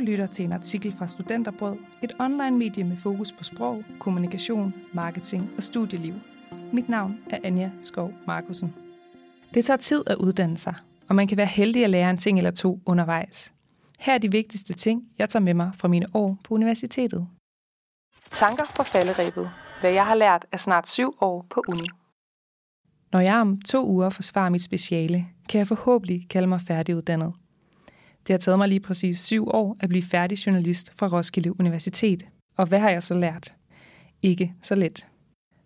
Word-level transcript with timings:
lytter 0.00 0.26
til 0.26 0.44
en 0.44 0.52
artikel 0.52 0.94
fra 0.98 1.06
Studenterbrød, 1.06 1.76
et 2.02 2.12
online-medie 2.18 2.84
med 2.84 2.96
fokus 2.96 3.32
på 3.32 3.44
sprog, 3.44 3.84
kommunikation, 3.98 4.74
marketing 4.92 5.50
og 5.56 5.62
studieliv. 5.62 6.14
Mit 6.72 6.88
navn 6.88 7.18
er 7.30 7.38
Anja 7.44 7.70
Skov 7.80 8.12
Markusen. 8.26 8.74
Det 9.54 9.64
tager 9.64 9.76
tid 9.76 10.02
at 10.06 10.16
uddanne 10.16 10.56
sig, 10.56 10.74
og 11.08 11.14
man 11.14 11.28
kan 11.28 11.36
være 11.36 11.46
heldig 11.46 11.84
at 11.84 11.90
lære 11.90 12.10
en 12.10 12.18
ting 12.18 12.38
eller 12.38 12.50
to 12.50 12.80
undervejs. 12.86 13.52
Her 13.98 14.14
er 14.14 14.18
de 14.18 14.30
vigtigste 14.30 14.72
ting, 14.72 15.02
jeg 15.18 15.28
tager 15.28 15.42
med 15.42 15.54
mig 15.54 15.70
fra 15.74 15.88
mine 15.88 16.06
år 16.14 16.38
på 16.44 16.54
universitetet. 16.54 17.26
Tanker 18.30 18.64
fra 18.64 18.82
falderæbet. 18.82 19.50
Hvad 19.80 19.90
jeg 19.90 20.06
har 20.06 20.14
lært 20.14 20.46
af 20.52 20.60
snart 20.60 20.88
syv 20.88 21.16
år 21.20 21.46
på 21.50 21.64
uni. 21.68 21.86
Når 23.12 23.20
jeg 23.20 23.34
om 23.34 23.60
to 23.60 23.86
uger 23.86 24.10
forsvarer 24.10 24.50
mit 24.50 24.62
speciale, 24.62 25.26
kan 25.48 25.58
jeg 25.58 25.68
forhåbentlig 25.68 26.26
kalde 26.30 26.46
mig 26.46 26.60
færdiguddannet. 26.60 27.32
Det 28.26 28.32
har 28.32 28.38
taget 28.38 28.58
mig 28.58 28.68
lige 28.68 28.80
præcis 28.80 29.20
syv 29.20 29.48
år 29.48 29.76
at 29.80 29.88
blive 29.88 30.02
færdig 30.02 30.46
journalist 30.46 30.92
fra 30.96 31.06
Roskilde 31.06 31.60
Universitet. 31.60 32.26
Og 32.56 32.66
hvad 32.66 32.78
har 32.78 32.90
jeg 32.90 33.02
så 33.02 33.14
lært? 33.14 33.54
Ikke 34.22 34.54
så 34.62 34.74
let. 34.74 35.06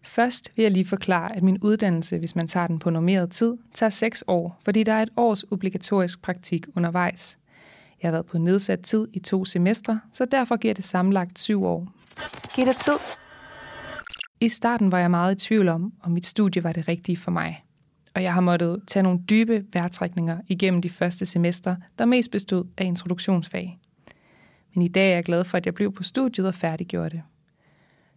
Først 0.05 0.53
vil 0.57 0.63
jeg 0.63 0.73
lige 0.73 0.85
forklare, 0.85 1.37
at 1.37 1.43
min 1.43 1.59
uddannelse, 1.63 2.19
hvis 2.19 2.37
man 2.37 2.49
tager 2.49 2.67
den 2.67 2.79
på 2.79 2.91
normeret 2.91 3.31
tid, 3.31 3.55
tager 3.75 3.91
seks 3.91 4.25
år, 4.27 4.61
fordi 4.65 4.83
der 4.83 4.93
er 4.93 5.03
et 5.03 5.11
års 5.17 5.43
obligatorisk 5.43 6.23
praktik 6.23 6.67
undervejs. 6.77 7.39
Jeg 8.03 8.09
har 8.09 8.13
været 8.13 8.27
på 8.27 8.39
nedsat 8.39 8.81
tid 8.81 9.09
i 9.13 9.19
to 9.19 9.45
semestre, 9.45 10.01
så 10.13 10.25
derfor 10.25 10.57
giver 10.57 10.75
det 10.75 10.85
sammenlagt 10.85 11.39
syv 11.39 11.65
år. 11.65 11.89
Giv 12.57 12.67
det 12.67 12.77
tid. 12.77 12.93
I 14.41 14.49
starten 14.49 14.93
var 14.93 14.99
jeg 14.99 15.11
meget 15.11 15.35
i 15.35 15.47
tvivl 15.49 15.69
om, 15.69 15.93
om 16.03 16.13
mit 16.13 16.27
studie 16.27 16.65
var 16.65 16.73
det 16.73 16.89
rigtige 16.89 17.17
for 17.17 17.31
mig. 17.31 17.64
Og 18.15 18.23
jeg 18.23 18.35
har 18.35 18.41
måttet 18.41 18.83
tage 18.87 19.03
nogle 19.03 19.21
dybe 19.31 19.65
vejrtrækninger 19.73 20.39
igennem 20.47 20.83
de 20.83 20.91
første 20.91 21.27
semester, 21.27 21.77
der 21.99 22.05
mest 22.05 22.31
bestod 22.31 22.67
af 22.79 22.85
introduktionsfag. 22.85 23.79
Men 24.75 24.83
i 24.83 24.89
dag 24.89 25.11
er 25.11 25.15
jeg 25.15 25.25
glad 25.25 25.45
for, 25.45 25.57
at 25.57 25.67
jeg 25.67 25.75
blev 25.75 25.93
på 25.93 26.03
studiet 26.03 26.47
og 26.47 26.55
færdiggjorde 26.55 27.11
det. 27.11 27.23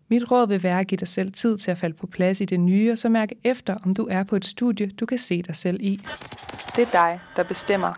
Mit 0.09 0.31
råd 0.31 0.48
vil 0.48 0.64
være 0.64 0.80
at 0.80 0.88
give 0.88 0.98
dig 0.98 1.08
selv 1.08 1.31
tid 1.31 1.58
til 1.58 1.72
at 1.72 1.78
falde 1.78 1.95
på 1.95 2.08
plads 2.08 2.42
i 2.42 2.45
det 2.45 2.59
nye, 2.59 2.92
og 2.92 2.98
så 2.98 3.09
mærke 3.09 3.36
efter, 3.44 3.78
om 3.86 3.95
du 3.95 4.08
er 4.12 4.23
på 4.23 4.36
et 4.36 4.45
studie, 4.45 4.88
du 4.88 5.06
kan 5.06 5.17
se 5.17 5.42
dig 5.42 5.56
selv 5.56 5.78
i. 5.81 6.00
Det 6.76 6.88
er 6.88 6.92
dig, 6.92 7.20
der 7.36 7.44
bestemmer. 7.44 7.94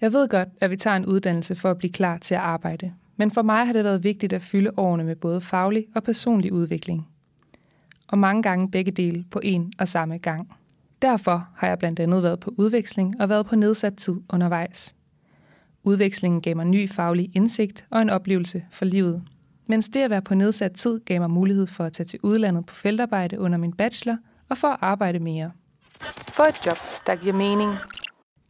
Jeg 0.00 0.12
ved 0.12 0.28
godt, 0.28 0.48
at 0.60 0.70
vi 0.70 0.76
tager 0.76 0.96
en 0.96 1.06
uddannelse 1.06 1.56
for 1.56 1.70
at 1.70 1.78
blive 1.78 1.92
klar 1.92 2.18
til 2.18 2.34
at 2.34 2.40
arbejde, 2.40 2.92
men 3.16 3.30
for 3.30 3.42
mig 3.42 3.66
har 3.66 3.72
det 3.72 3.84
været 3.84 4.04
vigtigt 4.04 4.32
at 4.32 4.42
fylde 4.42 4.70
årene 4.76 5.04
med 5.04 5.16
både 5.16 5.40
faglig 5.40 5.86
og 5.94 6.02
personlig 6.02 6.52
udvikling. 6.52 7.08
Og 8.08 8.18
mange 8.18 8.42
gange 8.42 8.70
begge 8.70 8.90
dele 8.90 9.24
på 9.30 9.40
en 9.42 9.72
og 9.78 9.88
samme 9.88 10.18
gang. 10.18 10.56
Derfor 11.02 11.48
har 11.56 11.68
jeg 11.68 11.78
blandt 11.78 12.00
andet 12.00 12.22
været 12.22 12.40
på 12.40 12.54
udveksling 12.56 13.20
og 13.20 13.28
været 13.28 13.46
på 13.46 13.56
nedsat 13.56 13.96
tid 13.96 14.14
undervejs. 14.32 14.94
Udvekslingen 15.84 16.40
gav 16.40 16.56
mig 16.56 16.66
ny 16.66 16.88
faglig 16.90 17.30
indsigt 17.36 17.86
og 17.90 18.02
en 18.02 18.10
oplevelse 18.10 18.64
for 18.70 18.84
livet. 18.84 19.22
Mens 19.68 19.88
det 19.88 20.00
at 20.00 20.10
være 20.10 20.22
på 20.22 20.34
nedsat 20.34 20.72
tid 20.72 21.00
gav 21.00 21.20
mig 21.20 21.30
mulighed 21.30 21.66
for 21.66 21.84
at 21.84 21.92
tage 21.92 22.04
til 22.04 22.20
udlandet 22.22 22.66
på 22.66 22.74
feltarbejde 22.74 23.38
under 23.40 23.58
min 23.58 23.72
bachelor 23.72 24.16
og 24.48 24.58
for 24.58 24.68
at 24.68 24.78
arbejde 24.80 25.18
mere. 25.18 25.50
Få 26.10 26.42
et 26.42 26.66
job, 26.66 26.76
der 27.06 27.16
giver 27.16 27.34
mening. 27.34 27.72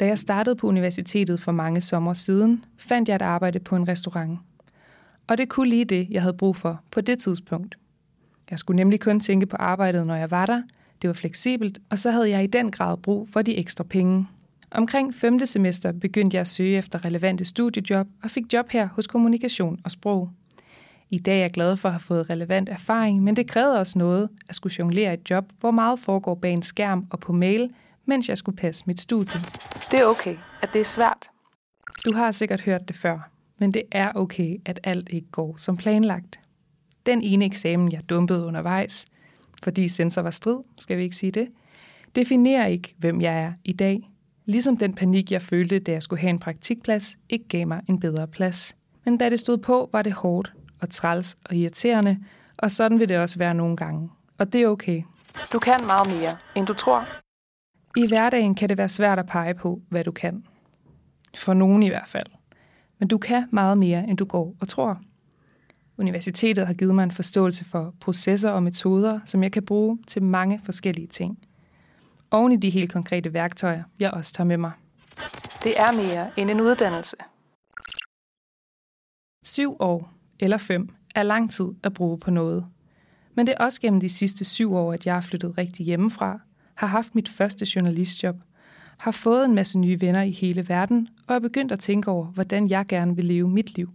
Da 0.01 0.07
jeg 0.07 0.19
startede 0.19 0.57
på 0.57 0.67
universitetet 0.67 1.41
for 1.41 1.53
mange 1.53 1.81
sommer 1.81 2.15
siden, 2.15 2.65
fandt 2.79 3.09
jeg 3.09 3.15
et 3.15 3.23
arbejde 3.23 3.61
på 3.61 3.77
en 3.77 3.89
restaurant. 3.89 4.39
Og 5.27 5.39
det 5.39 5.49
kunne 5.49 5.69
lige 5.69 5.85
det, 5.85 6.07
jeg 6.11 6.23
havde 6.23 6.37
brug 6.37 6.57
for 6.57 6.81
på 6.91 7.01
det 7.01 7.19
tidspunkt. 7.19 7.79
Jeg 8.51 8.59
skulle 8.59 8.77
nemlig 8.77 9.01
kun 9.01 9.21
tænke 9.21 9.47
på 9.47 9.57
arbejdet, 9.57 10.07
når 10.07 10.17
jeg 10.17 10.31
var 10.31 10.47
der. 10.47 10.63
Det 11.03 11.09
var 11.09 11.15
fleksibelt, 11.15 11.79
og 11.91 11.99
så 11.99 12.11
havde 12.11 12.31
jeg 12.31 12.45
i 12.45 12.47
den 12.47 12.71
grad 12.71 12.97
brug 12.97 13.29
for 13.29 13.43
de 13.43 13.57
ekstra 13.57 13.85
penge. 13.85 14.27
Omkring 14.71 15.15
5. 15.15 15.47
semester 15.47 15.93
begyndte 15.93 16.35
jeg 16.35 16.41
at 16.41 16.49
søge 16.49 16.79
efter 16.79 17.05
relevante 17.05 17.45
studiejob 17.45 18.07
og 18.23 18.31
fik 18.31 18.53
job 18.53 18.71
her 18.71 18.89
hos 18.89 19.07
Kommunikation 19.07 19.79
og 19.85 19.91
Sprog. 19.91 20.31
I 21.11 21.19
dag 21.19 21.37
er 21.37 21.41
jeg 21.41 21.51
glad 21.51 21.77
for 21.77 21.89
at 21.89 21.93
have 21.93 22.01
fået 22.01 22.31
relevant 22.31 22.69
erfaring, 22.69 23.23
men 23.23 23.37
det 23.37 23.49
krævede 23.49 23.79
også 23.79 23.99
noget 23.99 24.29
at 24.49 24.55
skulle 24.55 24.75
jonglere 24.79 25.15
et 25.15 25.31
job, 25.31 25.45
hvor 25.61 25.71
meget 25.71 25.99
foregår 25.99 26.35
bag 26.35 26.53
en 26.53 26.63
skærm 26.63 27.07
og 27.11 27.21
på 27.21 27.33
mail, 27.33 27.71
mens 28.05 28.29
jeg 28.29 28.39
skulle 28.39 28.57
passe 28.57 28.85
mit 28.87 29.01
studie. 29.01 29.41
Det 29.91 30.01
er 30.01 30.05
okay, 30.05 30.37
at 30.63 30.69
det 30.73 30.81
er 30.81 30.85
svært. 30.85 31.29
Du 32.05 32.13
har 32.13 32.33
sikkert 32.33 32.61
hørt 32.61 32.89
det 32.89 32.97
før, 32.97 33.31
men 33.59 33.73
det 33.73 33.83
er 33.93 34.13
okay, 34.15 34.57
at 34.65 34.81
alt 34.85 35.09
ikke 35.09 35.31
går 35.31 35.55
som 35.57 35.77
planlagt. 35.77 36.41
Den 37.07 37.23
ene 37.23 37.45
eksamen, 37.45 37.93
jeg 37.93 38.11
dumpede 38.11 38.45
undervejs, 38.45 39.07
fordi 39.67 39.89
sensor 39.89 40.23
var 40.23 40.31
strid, 40.31 40.59
skal 40.79 40.99
vi 40.99 41.03
ikke 41.03 41.17
sige 41.17 41.33
det, 41.33 41.49
definerer 42.17 42.67
ikke, 42.67 42.95
hvem 42.99 43.21
jeg 43.21 43.43
er 43.43 43.53
i 43.65 43.73
dag. 43.73 44.11
Ligesom 44.45 44.77
den 44.77 44.95
panik, 44.95 45.33
jeg 45.33 45.43
følte, 45.43 45.79
da 45.79 45.93
jeg 45.93 46.03
skulle 46.03 46.21
have 46.21 46.31
en 46.31 46.39
praktikplads, 46.39 47.17
ikke 47.29 47.49
gav 47.49 47.67
mig 47.67 47.81
en 47.89 48.01
bedre 48.01 48.27
plads. 48.27 48.77
Men 49.05 49.19
da 49.19 49.31
det 49.31 49.41
stod 49.41 49.59
på, 49.59 49.89
var 49.93 50.03
det 50.03 50.13
hårdt 50.13 50.53
og 50.81 50.91
træls 50.91 51.37
og 51.45 51.57
irriterende, 51.57 52.19
og 52.57 52.71
sådan 52.71 52.99
vil 52.99 53.09
det 53.09 53.19
også 53.19 53.39
være 53.39 53.55
nogle 53.55 53.77
gange. 53.77 54.11
Og 54.39 54.53
det 54.53 54.63
er 54.63 54.69
okay. 54.69 55.03
Du 55.53 55.59
kan 55.59 55.81
meget 55.87 56.07
mere, 56.07 56.37
end 56.55 56.67
du 56.67 56.75
tror. 56.75 57.09
I 57.97 58.09
hverdagen 58.09 58.55
kan 58.55 58.69
det 58.69 58.79
være 58.79 58.89
svært 58.89 59.19
at 59.19 59.27
pege 59.27 59.55
på, 59.55 59.81
hvad 59.89 60.05
du 60.05 60.13
kan. 60.13 60.45
For 61.37 61.55
nogen 61.55 61.83
i 61.83 61.89
hvert 61.89 62.09
fald. 62.09 62.27
Men 62.99 63.09
du 63.09 63.19
kan 63.19 63.45
meget 63.53 63.79
mere, 63.79 64.09
end 64.09 64.19
du 64.19 64.25
går 64.25 64.55
og 64.61 64.69
tror. 64.69 65.01
Universitetet 65.99 66.67
har 66.67 66.75
givet 66.75 66.95
mig 66.95 67.05
en 67.05 67.11
forståelse 67.11 67.65
for 67.65 67.95
processer 68.01 68.51
og 68.51 68.63
metoder, 68.63 69.21
som 69.27 69.43
jeg 69.43 69.53
kan 69.53 69.65
bruge 69.65 69.99
til 70.07 70.23
mange 70.23 70.61
forskellige 70.65 71.07
ting. 71.07 71.39
Oven 72.31 72.53
i 72.53 72.57
de 72.57 72.71
helt 72.71 72.93
konkrete 72.93 73.33
værktøjer, 73.33 73.83
jeg 74.01 74.11
også 74.11 74.33
tager 74.33 74.47
med 74.47 74.57
mig. 74.57 74.73
Det 75.63 75.81
er 75.81 75.93
mere 75.93 76.31
end 76.37 76.51
en 76.51 76.61
uddannelse. 76.61 77.17
Syv 79.45 79.77
år 79.81 80.13
eller 80.41 80.57
fem 80.57 80.89
er 81.15 81.23
lang 81.23 81.51
tid 81.51 81.67
at 81.83 81.95
bruge 81.95 82.19
på 82.19 82.31
noget. 82.31 82.67
Men 83.35 83.47
det 83.47 83.55
er 83.59 83.65
også 83.65 83.81
gennem 83.81 84.01
de 84.01 84.09
sidste 84.09 84.45
syv 84.45 84.75
år, 84.75 84.93
at 84.93 85.07
jeg 85.07 85.15
har 85.15 85.21
flyttet 85.21 85.59
rigtig 85.59 85.87
hjemmefra, 85.87 86.41
har 86.75 86.87
haft 86.87 87.15
mit 87.15 87.29
første 87.29 87.67
journalistjob, 87.75 88.37
har 88.99 89.11
fået 89.11 89.45
en 89.45 89.55
masse 89.55 89.79
nye 89.79 90.01
venner 90.01 90.23
i 90.23 90.31
hele 90.31 90.69
verden 90.69 91.09
og 91.27 91.35
er 91.35 91.39
begyndt 91.39 91.73
at 91.73 91.81
tænke 91.81 92.11
over, 92.11 92.27
hvordan 92.27 92.71
jeg 92.71 92.87
gerne 92.87 93.17
vil 93.17 93.25
leve 93.25 93.49
mit 93.49 93.77
liv. 93.77 93.91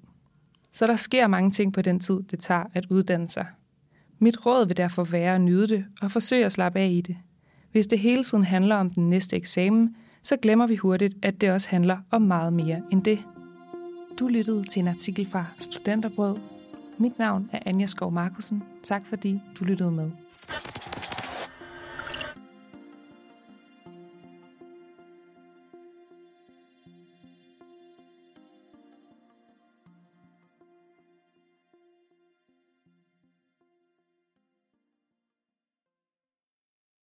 Så 0.73 0.87
der 0.87 0.95
sker 0.95 1.27
mange 1.27 1.51
ting 1.51 1.73
på 1.73 1.81
den 1.81 1.99
tid, 1.99 2.19
det 2.31 2.39
tager 2.39 2.63
at 2.73 2.85
uddanne 2.89 3.27
sig. 3.27 3.45
Mit 4.19 4.45
råd 4.45 4.67
vil 4.67 4.77
derfor 4.77 5.03
være 5.03 5.35
at 5.35 5.41
nyde 5.41 5.67
det 5.67 5.85
og 6.01 6.11
forsøge 6.11 6.45
at 6.45 6.51
slappe 6.51 6.79
af 6.79 6.89
i 6.89 7.01
det. 7.01 7.17
Hvis 7.71 7.87
det 7.87 7.99
hele 7.99 8.23
tiden 8.23 8.43
handler 8.43 8.75
om 8.75 8.89
den 8.89 9.09
næste 9.09 9.35
eksamen, 9.35 9.95
så 10.23 10.37
glemmer 10.37 10.67
vi 10.67 10.75
hurtigt, 10.75 11.17
at 11.21 11.41
det 11.41 11.51
også 11.51 11.69
handler 11.69 11.97
om 12.11 12.21
meget 12.21 12.53
mere 12.53 12.81
end 12.91 13.03
det. 13.03 13.19
Du 14.19 14.27
lyttede 14.27 14.63
til 14.63 14.79
en 14.79 14.87
artikel 14.87 15.27
fra 15.31 15.45
Studenterbrød. 15.59 16.37
Mit 16.97 17.19
navn 17.19 17.49
er 17.53 17.59
Anja 17.65 17.85
Skov 17.85 18.11
Markusen. 18.11 18.63
Tak 18.83 19.05
fordi 19.05 19.39
du 19.59 19.63
lyttede 19.63 19.91
med. 19.91 20.11